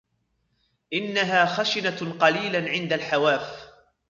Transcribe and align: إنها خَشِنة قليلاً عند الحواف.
إنها 0.93 1.45
خَشِنة 1.45 2.17
قليلاً 2.19 2.69
عند 2.69 2.93
الحواف. 2.93 3.67